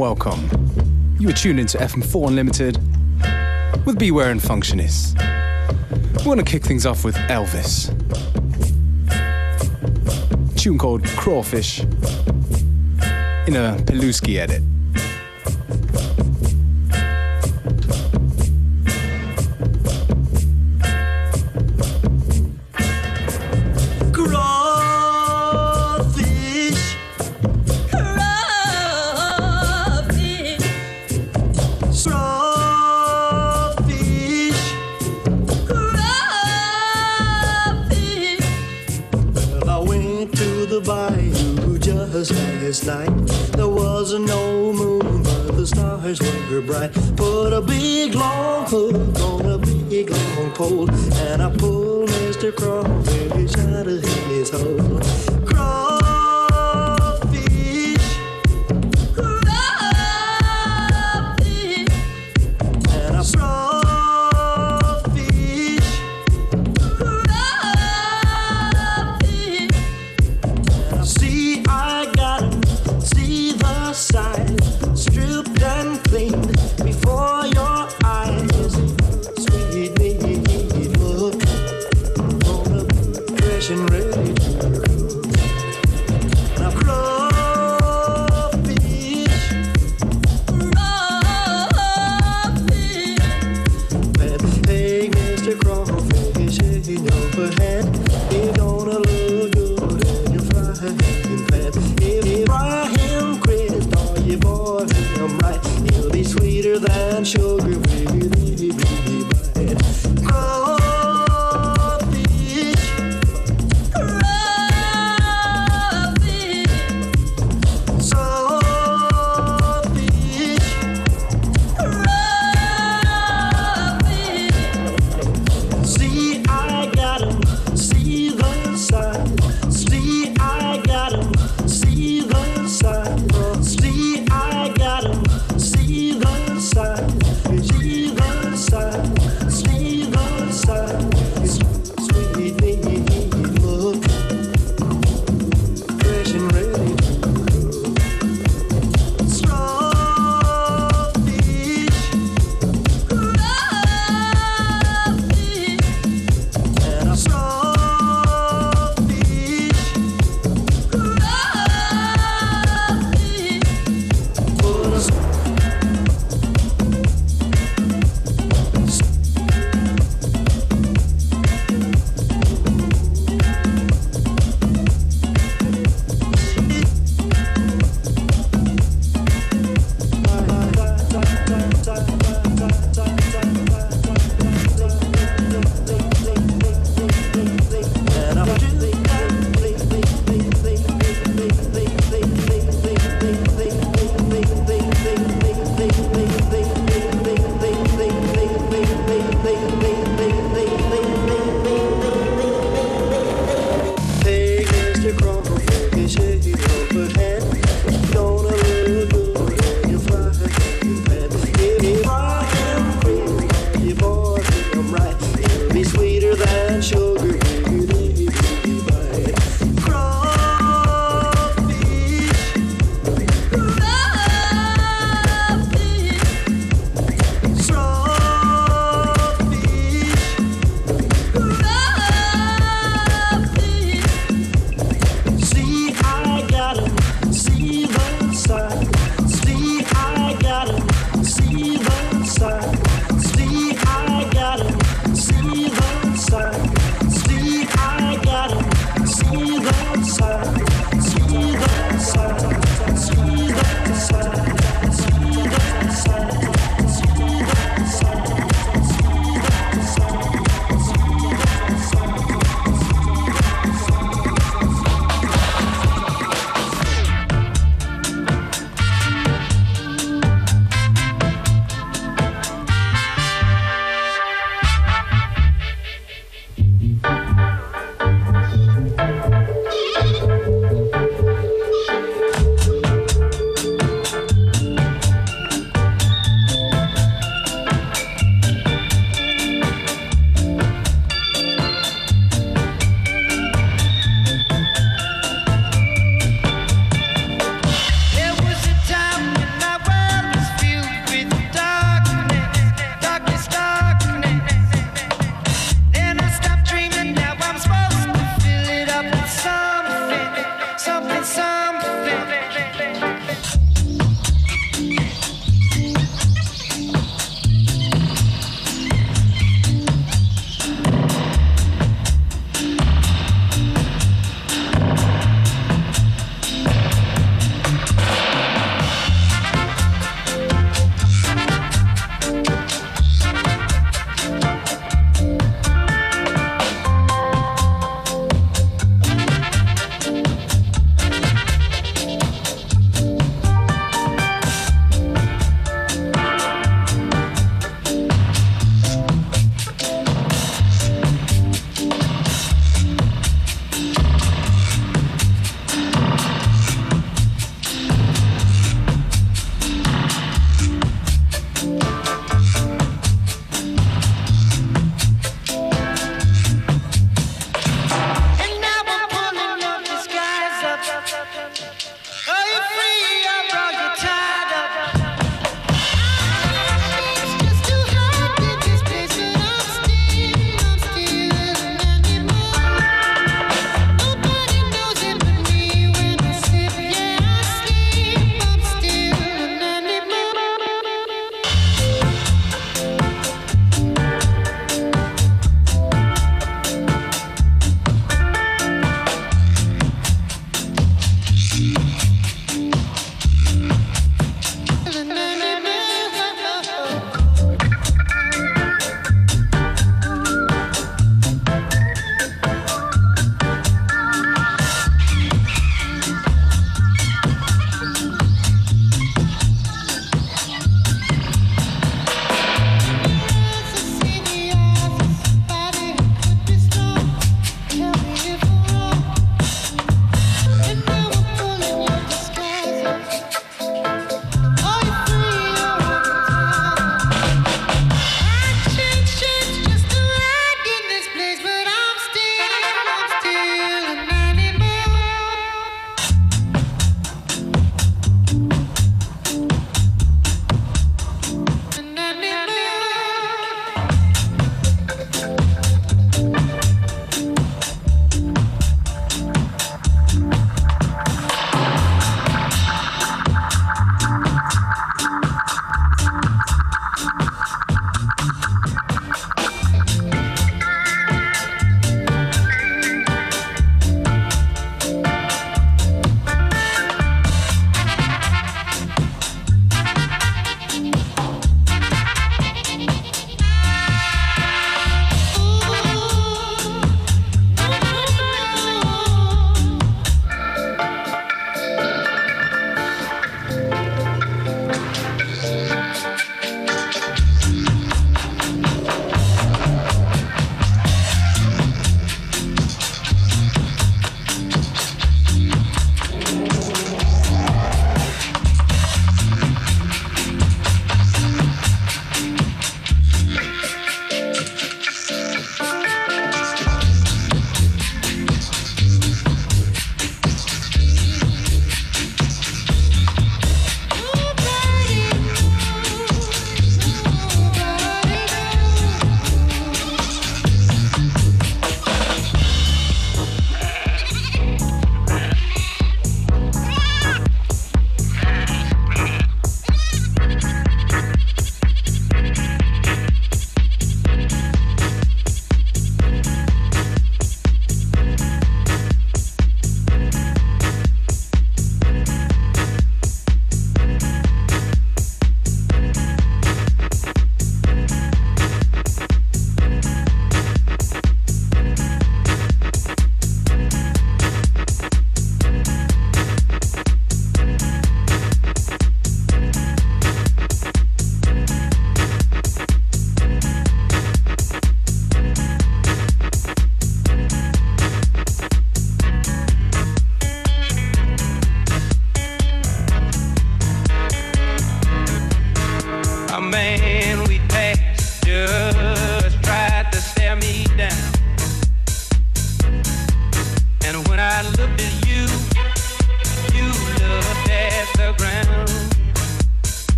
[0.00, 0.48] welcome.
[1.18, 2.78] You are tuned into FM4 Unlimited
[3.84, 5.14] with Beware and Functionists.
[6.16, 7.90] We're going to kick things off with Elvis.
[9.10, 14.62] A tune called Crawfish in a Peluski edit.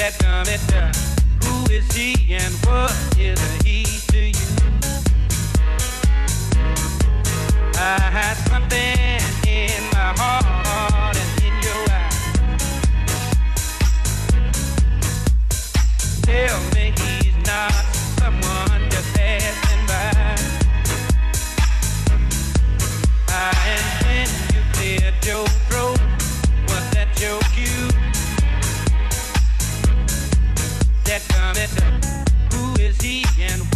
[0.00, 0.96] that?
[1.44, 4.48] Who is he and what is he to you?
[7.76, 8.49] I
[32.52, 33.69] Who is he and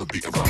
[0.00, 0.47] a beat.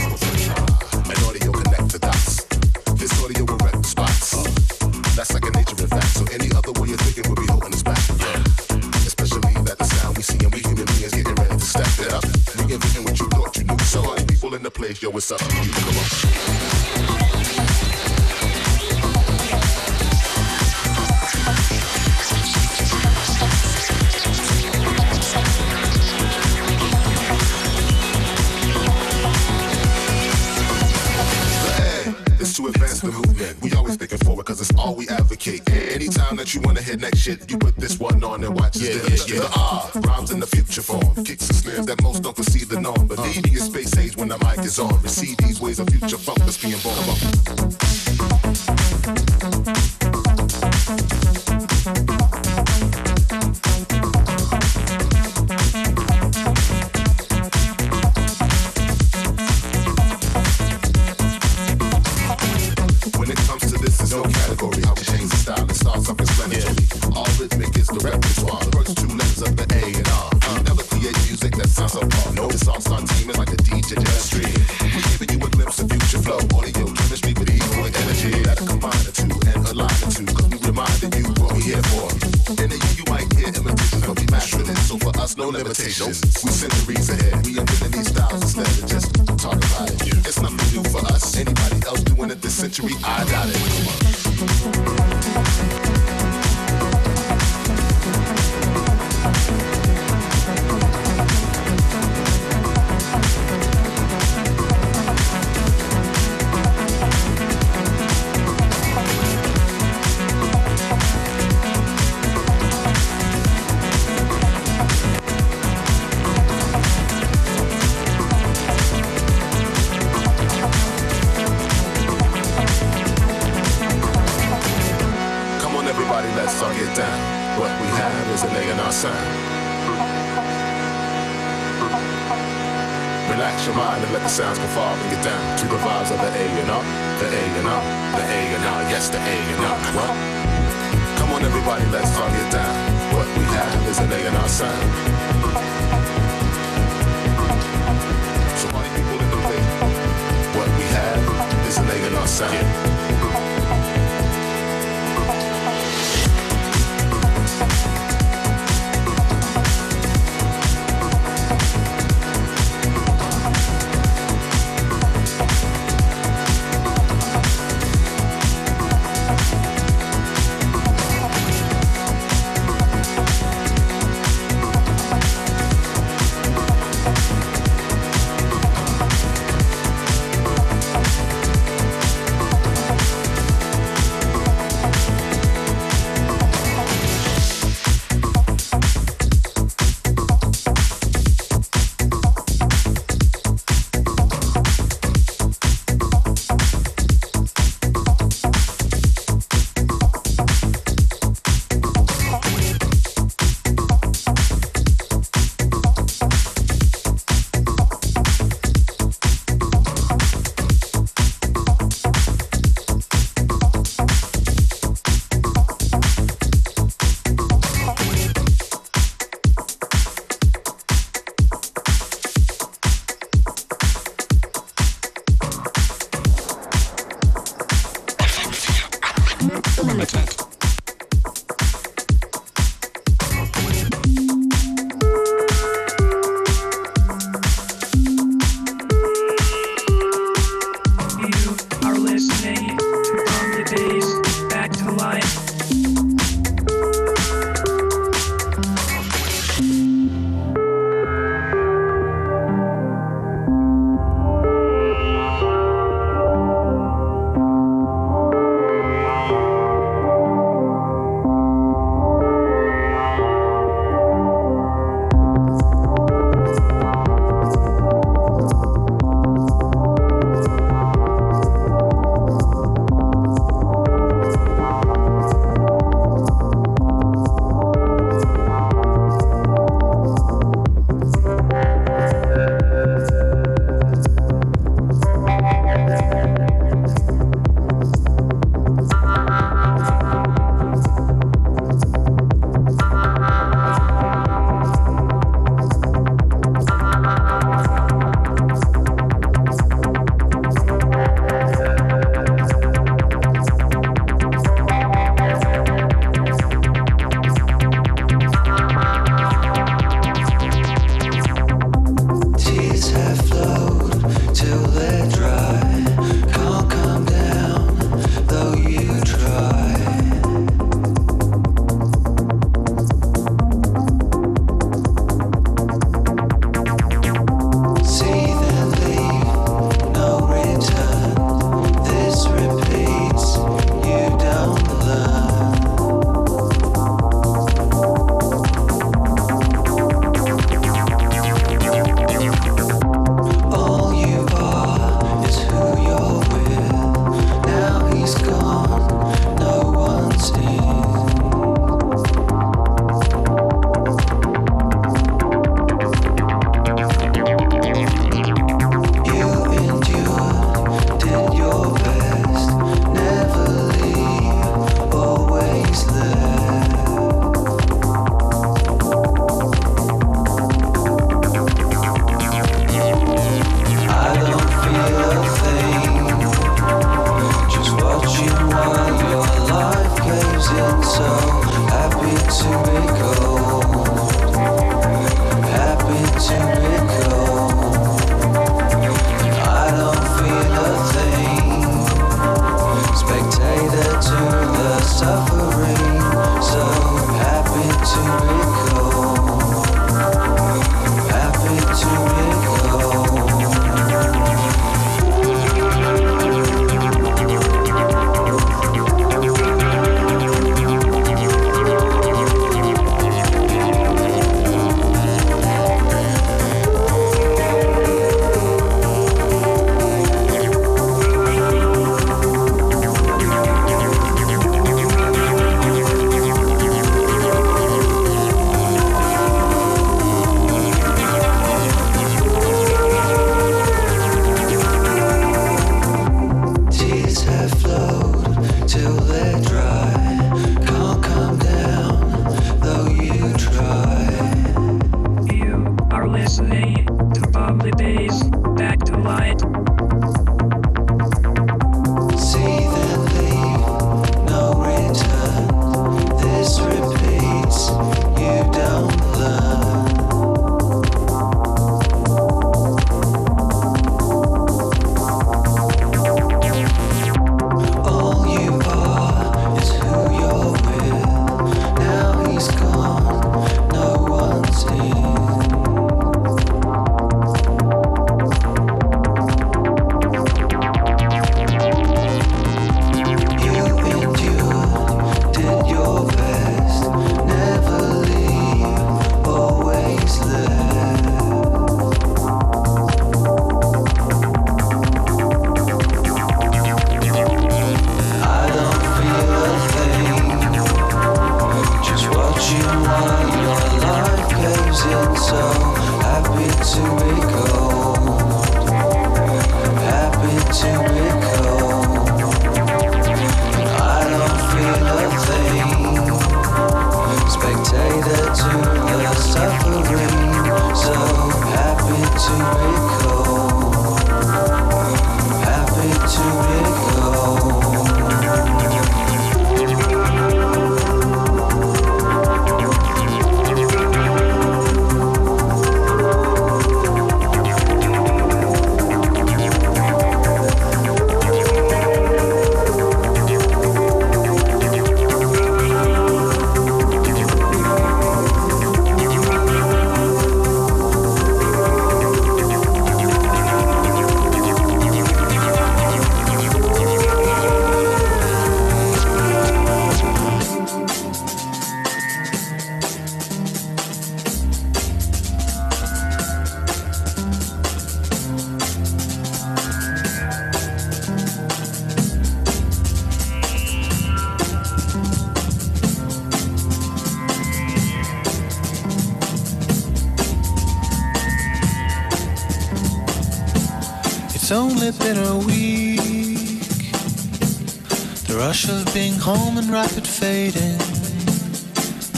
[590.19, 590.79] fading,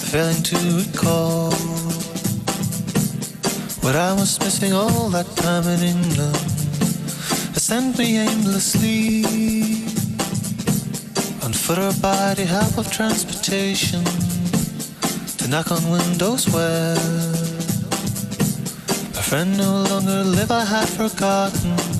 [0.09, 1.53] failing to recall
[3.83, 6.37] what I was missing all that time in England.
[7.55, 9.25] It sent me aimlessly
[11.45, 14.03] on foot or by the help of transportation
[15.37, 16.97] to knock on windows where
[19.21, 20.53] a friend no longer lived.
[20.53, 22.00] I had forgotten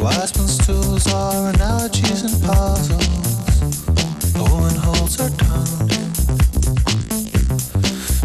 [0.00, 3.06] Wiseman's tools are analogies and puzzles.
[4.32, 5.88] The woman holds her tongue.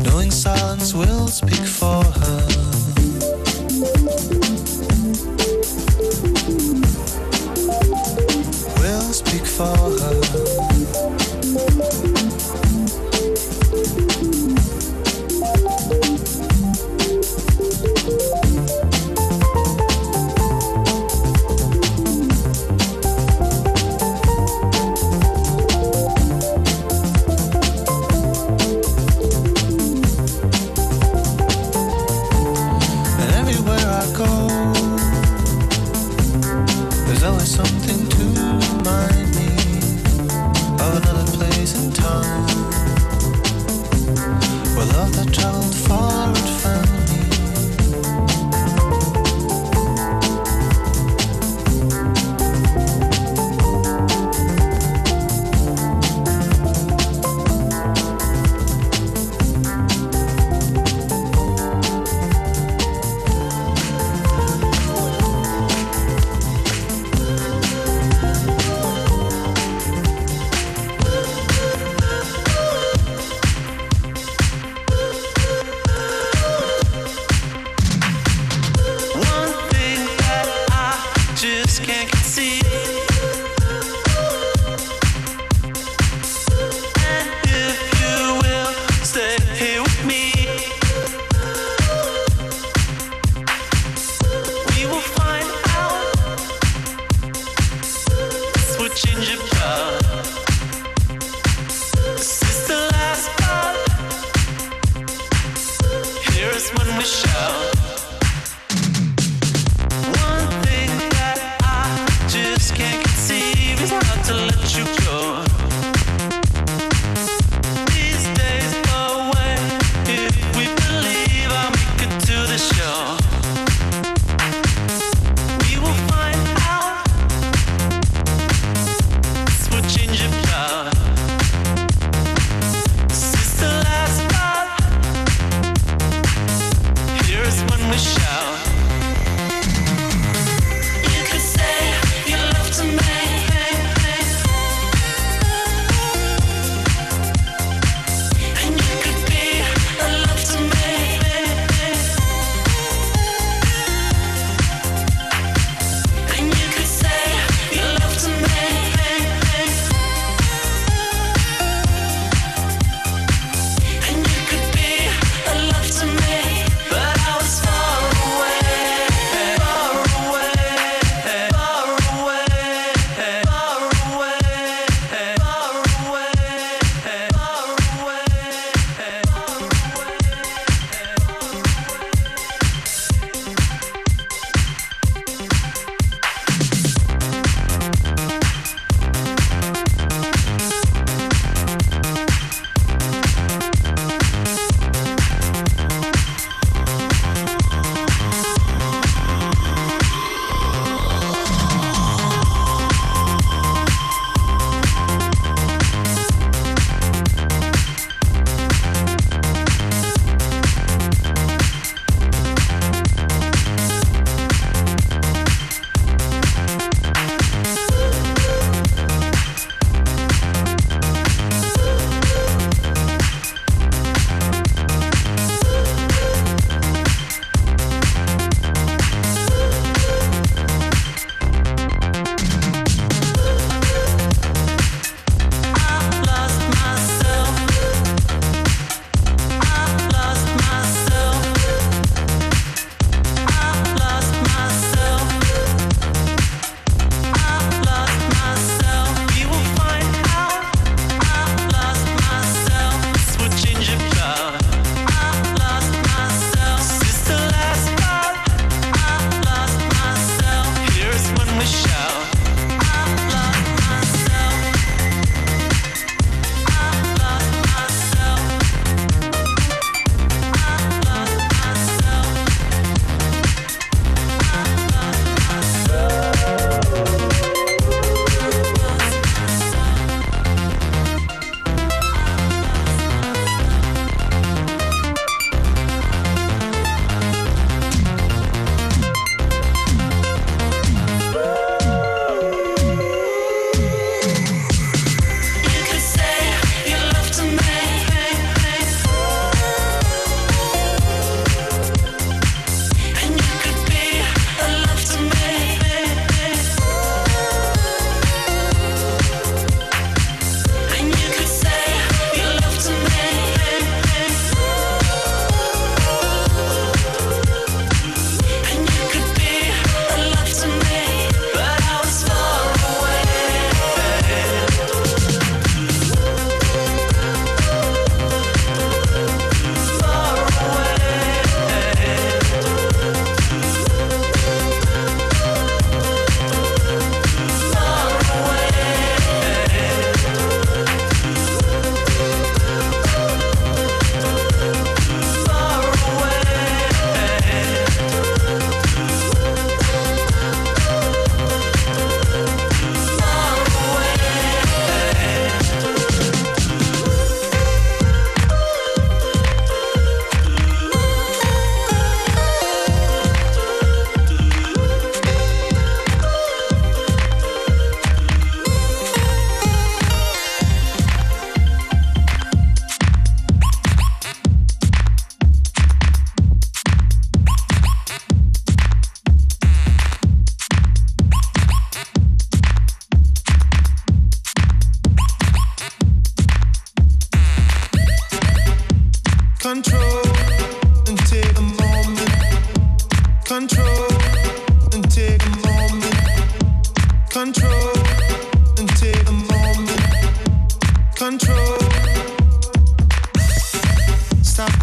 [0.06, 2.55] Knowing silence will speak for her.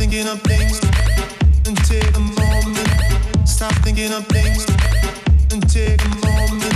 [0.03, 0.81] thinking of things
[1.65, 2.91] and take a moment.
[3.47, 4.67] Stop thinking of things
[5.53, 6.75] and take a moment.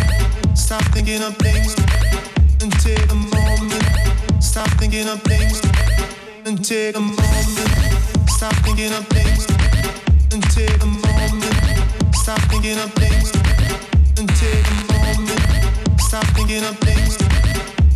[0.57, 1.75] Stop thinking of things
[2.63, 3.83] and take a moment.
[4.39, 5.61] Stop thinking of things
[6.47, 8.31] and take a moment.
[8.31, 9.45] Stop thinking of things
[10.33, 11.57] and take a moment.
[12.23, 13.33] Stop thinking of things
[14.19, 15.43] and take a moment.
[15.99, 17.19] Stop thinking of things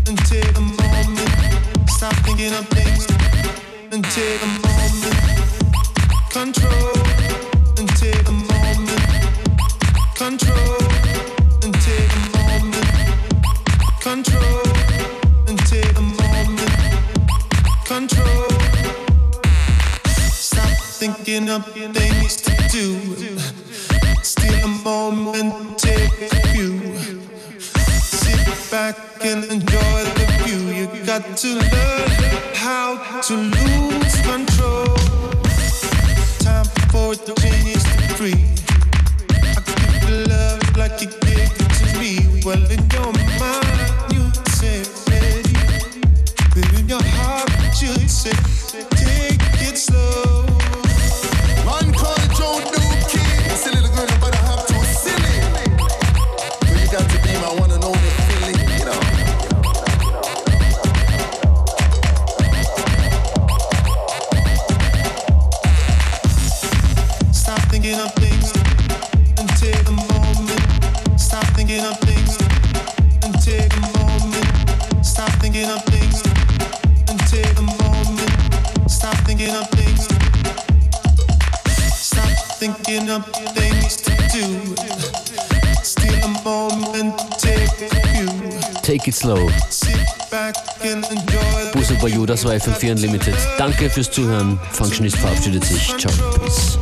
[0.09, 1.89] and take a moment.
[1.89, 3.10] Stop thinking of things
[3.91, 5.15] take a moment.
[6.31, 6.95] Control
[7.77, 9.03] and take a moment.
[10.15, 10.79] Control
[15.49, 16.71] and take a moment.
[17.85, 18.51] Control.
[20.07, 22.97] Stop thinking of things to do.
[24.23, 26.79] Steal a moment, take a few.
[27.59, 30.61] Sit back and enjoy the view.
[30.79, 31.80] You got to
[79.51, 80.07] thinking of things.
[81.93, 84.45] Stop thinking of things to do.
[85.83, 87.69] Steal a moment, take
[88.15, 88.29] few.
[88.83, 89.49] Take it slow.
[90.31, 93.35] The Buso Bayo, das war FM4 Unlimited.
[93.59, 94.59] Danke fürs Zuhören.
[94.73, 95.97] Functionist verabschiedet sich.
[95.97, 96.13] Ciao.
[96.39, 96.79] Peace.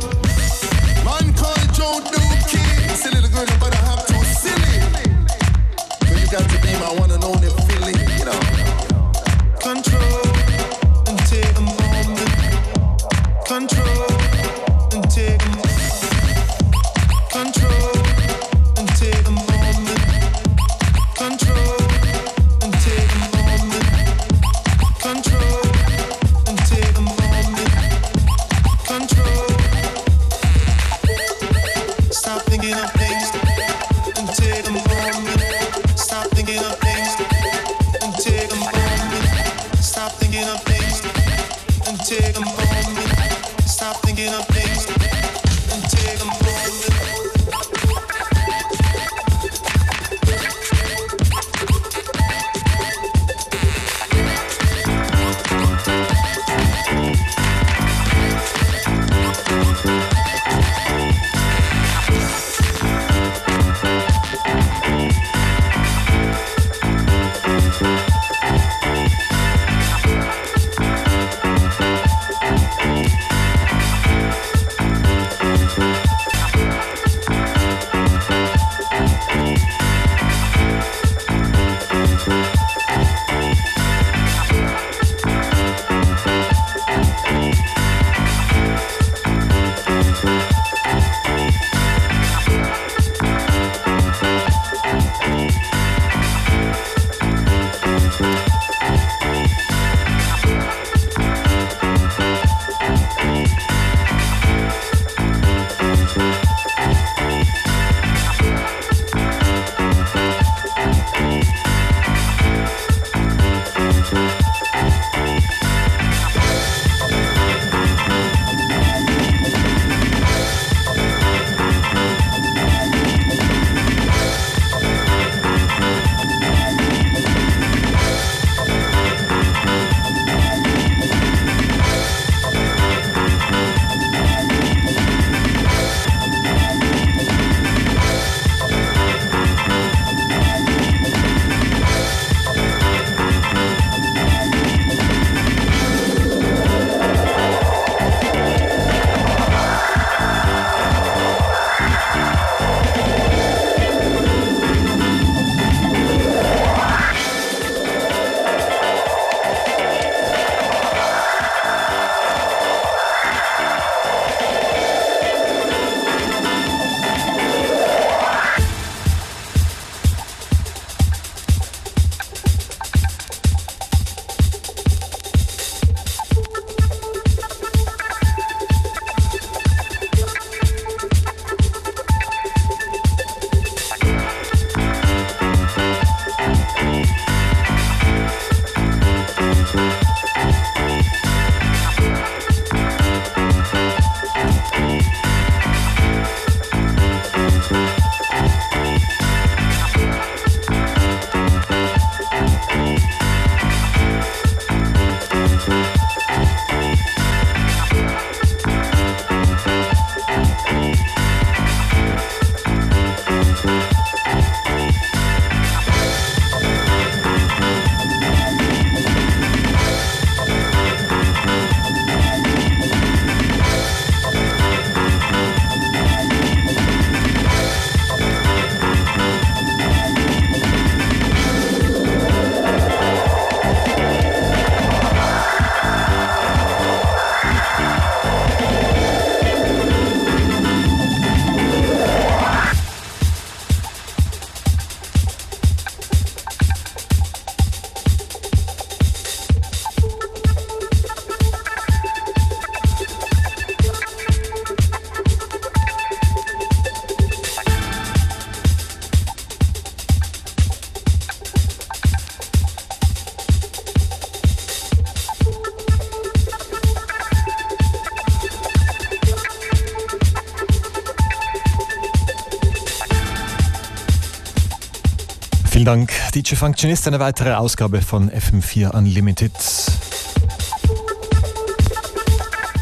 [276.49, 277.07] Dank, DJ Functionist.
[277.07, 279.51] Eine weitere Ausgabe von FM4 Unlimited.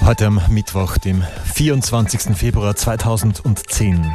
[0.06, 2.38] Heute am Mittwoch, dem 24.
[2.38, 4.06] Februar 2010.